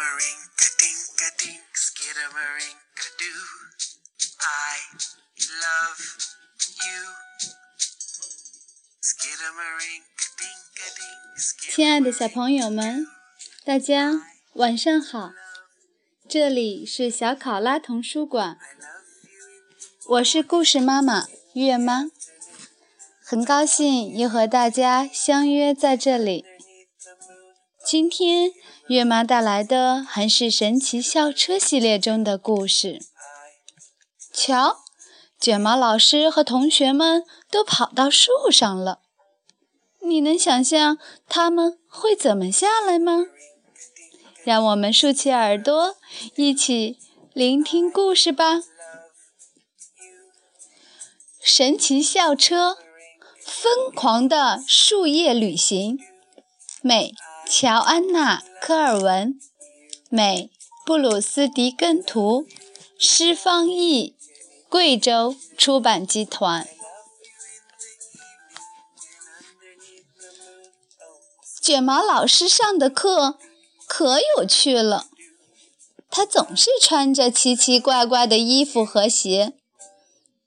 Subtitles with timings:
[0.00, 3.44] Skidamarink-a-dink-a-dink, skidamarink-a-doo.
[4.40, 4.80] I
[5.60, 6.00] love
[6.80, 7.04] you.
[9.02, 13.06] Skidamarink-a-dink-a-dink, 亲爱的小朋友们，
[13.62, 14.22] 大家
[14.54, 15.32] 晚上好！
[16.26, 18.58] 这里是小考拉童书馆，
[20.06, 22.06] 我是故事妈妈月妈，
[23.22, 26.46] 很高兴又和大家相约在这里。
[27.90, 28.52] 今天
[28.86, 33.00] 月妈带来的还是《神奇校车》系列中的故事。
[34.32, 34.76] 瞧，
[35.40, 39.00] 卷毛老师和同学们都跑到树上了，
[40.02, 40.98] 你能想象
[41.28, 43.24] 他们会怎么下来吗？
[44.44, 45.96] 让我们竖起耳朵，
[46.36, 46.96] 一起
[47.32, 48.62] 聆听故事吧。
[51.42, 52.76] 神奇校车，
[53.44, 55.98] 疯狂的树叶旅行，
[56.82, 57.12] 美。
[57.52, 59.36] 乔安娜·科尔文，
[60.08, 60.52] 美，
[60.86, 62.46] 布鲁斯·迪根图，
[62.96, 64.14] 诗方译，
[64.68, 66.68] 贵州出版集团。
[71.60, 73.36] 卷毛老师上的课
[73.88, 75.08] 可有趣了，
[76.08, 79.54] 他总是穿着奇奇怪怪的衣服和鞋，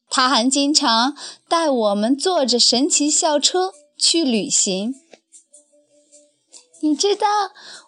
[0.10, 1.18] 他还经常
[1.50, 5.03] 带我们坐着神奇校车去旅行。
[6.84, 7.28] 你知道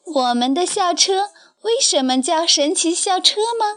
[0.06, 1.32] 我们的校车
[1.64, 3.76] 为什么叫神奇校车吗？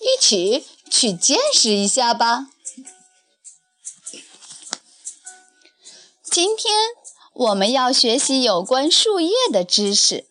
[0.00, 2.46] 一起去见识一下吧。
[6.22, 6.74] 今天
[7.34, 10.24] 我们要学习有关树叶的知识。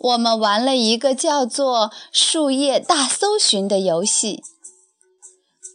[0.00, 4.42] 我们玩了一个叫做“树叶大搜寻”的游戏，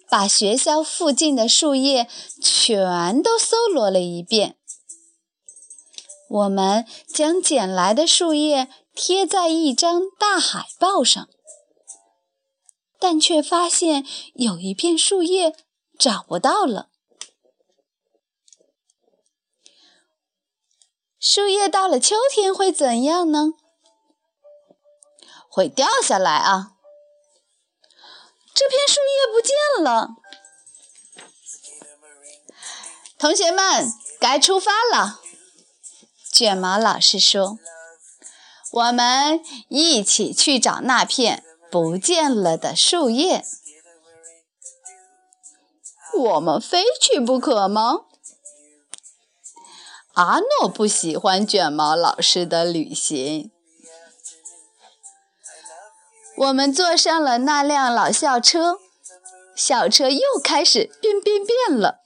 [0.10, 2.10] 把学校附近的树叶
[2.42, 4.58] 全都搜罗了一遍。
[6.30, 11.28] 我们将捡来的树叶贴在一张大海报上，
[13.00, 15.56] 但却发现有一片树叶
[15.98, 16.90] 找不到了。
[21.20, 23.54] 树叶到了秋天会怎样呢？
[25.50, 26.74] 会掉下来啊！
[28.54, 30.10] 这片树叶不见了，
[33.18, 35.22] 同学们，该出发了。
[36.40, 37.60] 卷毛老师说
[38.72, 43.44] ：“我们一起去找那片不见了的树叶。
[46.18, 48.06] 我们非去不可吗？”
[50.16, 53.52] 阿诺不喜欢卷毛老师的旅行。
[56.38, 58.80] 我们坐上了那辆老校车，
[59.58, 62.00] 校车又开始变变变了。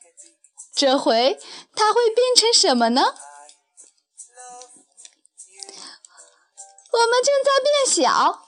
[0.73, 1.39] 这回
[1.75, 3.13] 它会变成什么呢？
[6.93, 8.43] 我们正在变小，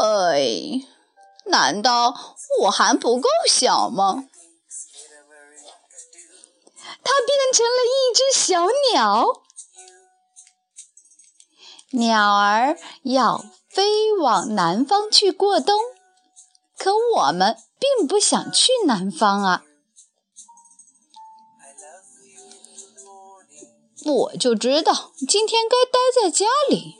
[0.00, 0.88] 哎，
[1.44, 2.14] 难道
[2.62, 4.24] 我还不够小吗？
[7.04, 9.42] 它变成了一只小鸟，
[11.90, 15.78] 鸟儿要飞往南方去过冬，
[16.78, 19.62] 可我们并不想去南方啊。
[24.04, 26.96] 我就知道今天该待在家里，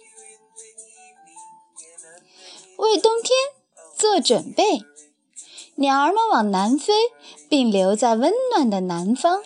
[2.77, 3.37] 为冬天
[3.97, 4.83] 做准备。
[5.77, 6.93] 鸟儿们往南飞，
[7.49, 9.43] 并留在温暖的南方。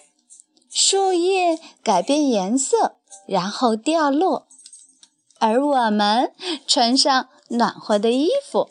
[0.68, 2.96] 树叶改变颜色，
[3.26, 4.46] 然后掉落，
[5.38, 6.34] 而我们
[6.66, 8.68] 穿上暖和的衣服。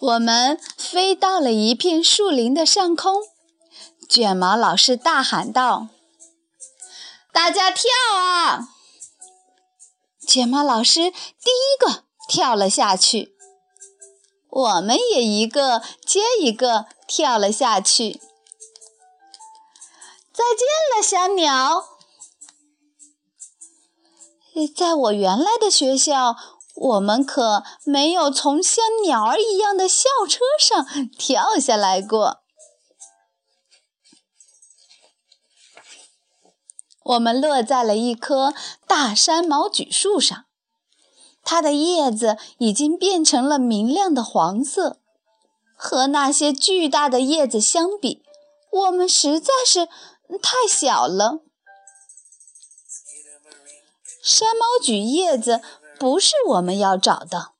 [0.00, 3.35] 我们飞到了一片树林的上空。
[4.08, 5.88] 卷毛老师大喊道
[7.32, 8.68] ：“大家跳啊！”
[10.26, 13.36] 卷毛老师第一个跳了下去，
[14.48, 18.20] 我们也一个接一个跳了下去。
[20.32, 21.84] 再见了，小鸟！
[24.74, 26.36] 在我原来的学校，
[26.74, 32.42] 我们可没有从像鸟儿一样的校车上跳下来过。
[37.06, 38.52] 我们落在了一棵
[38.88, 40.46] 大山毛榉树上，
[41.44, 44.98] 它的叶子已经变成了明亮的黄色。
[45.78, 48.24] 和那些巨大的叶子相比，
[48.72, 49.86] 我们实在是
[50.40, 51.40] 太小了。
[54.22, 55.60] 山毛榉叶子
[56.00, 57.52] 不是我们要找的。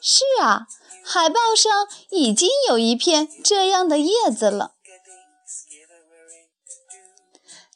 [0.00, 0.68] 是啊，
[1.04, 4.76] 海报上已经有一片这样的叶子了。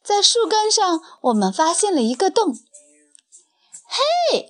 [0.04, 2.54] 在树干上，我们发现了一个洞。
[3.86, 4.48] 嘿，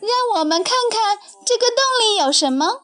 [0.00, 2.82] 让我们看看这个洞里有什么。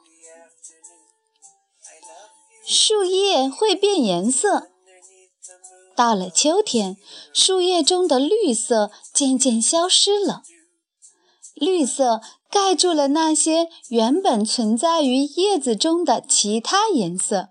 [2.64, 4.68] 树叶会变颜色。
[5.94, 6.96] 到了秋天，
[7.32, 10.42] 树叶中的绿色渐渐消失了，
[11.54, 17.50] 绿色盖住了那些原本存在于叶子中的其他颜色。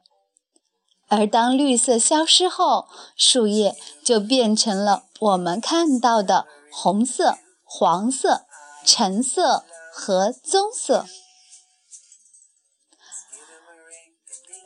[1.12, 2.88] 而当绿色消失后，
[3.18, 8.46] 树叶就变成了我们看到的红色、黄色、
[8.86, 11.06] 橙色和棕色。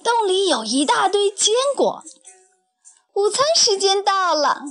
[0.03, 2.03] 洞里有一大堆坚果，
[3.15, 4.61] 午餐时间到了。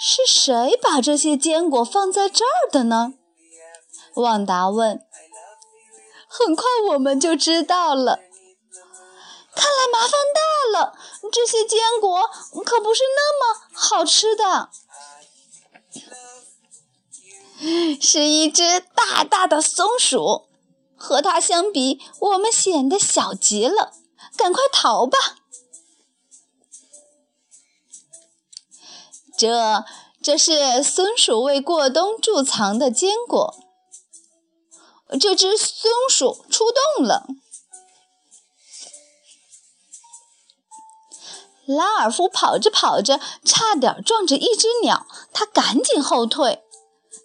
[0.00, 3.12] 是谁把这些坚果放在这儿的呢？
[4.14, 5.06] 旺达问。
[6.26, 8.20] 很快我们就知道了。
[9.62, 10.98] 看来麻烦大了，
[11.30, 12.28] 这些坚果
[12.64, 14.70] 可不是那么好吃的。
[18.00, 20.48] 是一只大大的松鼠，
[20.96, 23.92] 和它相比，我们显得小极了。
[24.36, 25.16] 赶快逃吧！
[29.38, 29.84] 这，
[30.20, 33.54] 这是松鼠为过冬贮藏的坚果。
[35.20, 37.26] 这只松鼠出动了。
[41.74, 46.62] 拉尔夫跑着跑着，差点撞着一只鸟，他赶紧后退。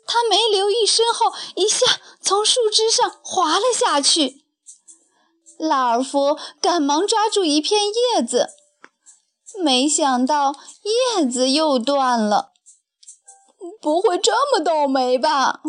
[0.05, 1.85] 他没留意身后，一下
[2.21, 4.45] 从树枝上滑了下去。
[5.57, 8.49] 拉尔夫赶忙抓住一片叶子，
[9.59, 10.53] 没想到
[11.17, 12.51] 叶子又断了。
[13.81, 15.61] 不会这么倒霉吧？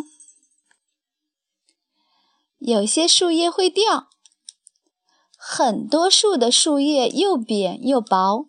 [2.59, 4.09] 有些树叶会掉，
[5.37, 8.48] 很多树的树叶又扁又薄。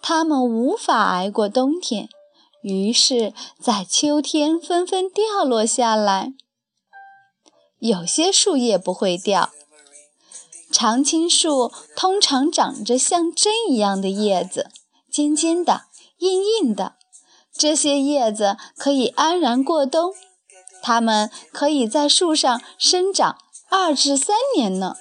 [0.00, 2.08] 它们无法挨过冬天，
[2.62, 6.32] 于是，在秋天纷纷掉落下来。
[7.78, 9.50] 有些树叶不会掉，
[10.72, 14.70] 常青树通常长着像针一样的叶子，
[15.10, 15.82] 尖尖的、
[16.18, 16.94] 硬硬的。
[17.52, 20.14] 这些叶子可以安然过冬，
[20.80, 23.36] 它们可以在树上生长
[23.68, 24.96] 二至三年呢。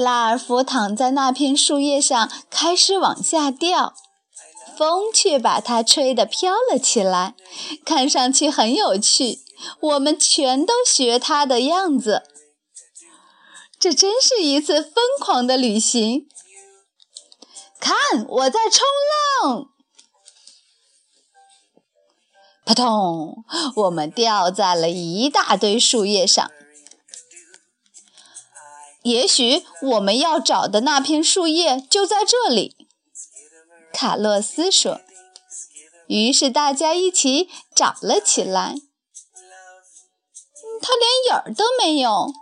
[0.00, 3.92] 拉尔夫躺在那片树叶上，开始往下掉，
[4.78, 7.34] 风却把它吹得飘了起来，
[7.84, 9.40] 看上去很有趣。
[9.78, 12.22] 我们全都学他的样子，
[13.78, 16.26] 这真是一次疯狂的旅行。
[17.78, 18.86] 看，我在冲
[19.42, 19.66] 浪！
[22.64, 23.44] 扑通，
[23.76, 26.50] 我们掉在了一大堆树叶上。
[29.10, 32.76] 也许我们要找的那片树叶就在这里，
[33.92, 35.00] 卡洛斯说。
[36.06, 38.76] 于是大家一起找了起来。
[40.82, 42.32] 它连影儿都没有。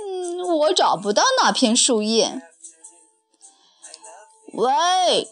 [0.00, 2.42] 嗯，我找不到那片树叶。
[4.52, 5.28] 喂，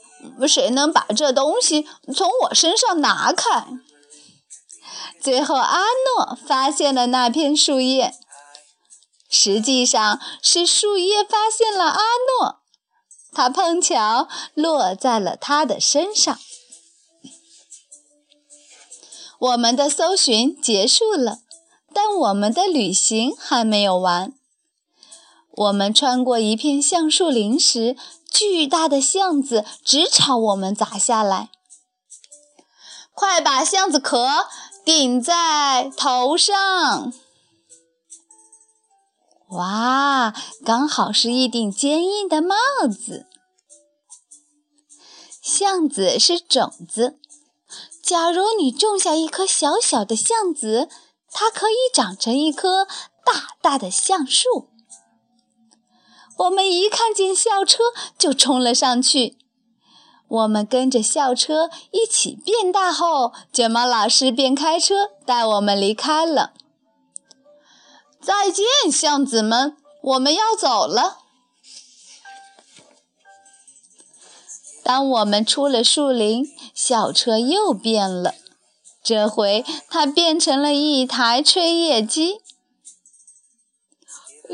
[0.47, 3.67] 谁能把这东西从我身上拿开？
[5.21, 8.15] 最后，阿诺发现了那片树叶。
[9.39, 12.01] 实际上是树叶发现了阿
[12.41, 12.61] 诺，
[13.33, 16.39] 它碰巧落在了他的身上。
[19.39, 21.41] 我们的搜寻结束了，
[21.93, 24.33] 但我们的旅行还没有完。
[25.51, 27.95] 我们穿过一片橡树林时，
[28.31, 31.51] 巨大的橡子直朝我们砸下来。
[33.13, 34.47] 快把橡子壳
[34.83, 37.13] 顶在头上！
[39.51, 40.35] 哇，
[40.65, 42.57] 刚好是一顶坚硬的帽
[42.91, 43.27] 子。
[45.41, 47.21] 橡子是种子，
[48.03, 50.89] 假如你种下一颗小小的橡子，
[51.31, 52.87] 它可以长成一棵
[53.25, 54.69] 大大的橡树。
[56.39, 57.85] 我们一看见校车
[58.19, 59.39] 就冲了上去。
[60.27, 66.53] 我们跟着校车一起变大后，卷毛老师便开车带我们离开了。
[68.47, 71.19] 再见，巷子们，我们要走了。
[74.85, 78.37] 当我们出了树林，校车又变了，
[79.03, 82.41] 这回它变成了一台吹叶机。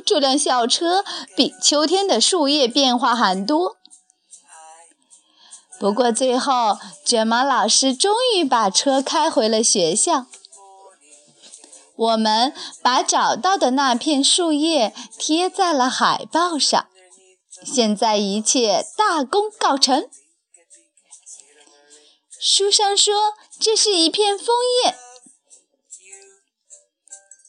[0.06, 1.04] 这辆校车
[1.37, 3.76] 比秋天的树叶变化很多。
[5.78, 10.25] 不过最后，卷毛老师终于把车开回了学校。
[11.96, 16.88] 我们把找到的那片树叶贴在了海报上，
[17.64, 20.08] 现在一切大功告成。
[22.40, 24.49] 书上说这是一片枫
[24.84, 24.96] 叶。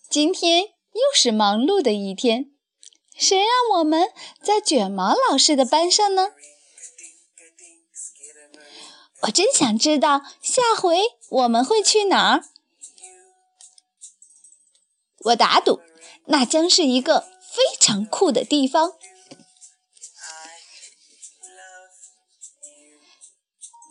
[0.09, 2.51] 今天又是忙碌的一天，
[3.17, 4.09] 谁让我们
[4.43, 6.29] 在卷毛老师的班上呢？
[9.21, 12.43] 我真想知道下回我们会去哪儿。
[15.25, 15.79] 我打赌，
[16.25, 18.93] 那将是一个非常酷的地方。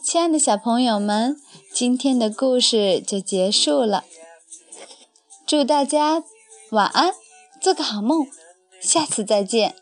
[0.04, 1.40] 亲爱的小朋友们，
[1.72, 4.04] 今天的故事就结束了。
[5.46, 6.22] 祝大家
[6.70, 7.14] 晚安，
[7.60, 8.26] 做个好梦，
[8.80, 9.81] 下次再见。